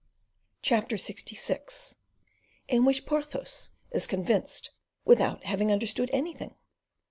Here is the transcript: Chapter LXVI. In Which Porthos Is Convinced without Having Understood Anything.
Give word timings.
Chapter 0.63 0.95
LXVI. 0.95 1.93
In 2.67 2.85
Which 2.85 3.05
Porthos 3.05 3.69
Is 3.91 4.07
Convinced 4.07 4.71
without 5.05 5.43
Having 5.43 5.71
Understood 5.71 6.09
Anything. 6.11 6.55